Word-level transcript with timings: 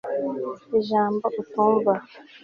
ijambo 0.79 1.25
utumva 1.41 1.91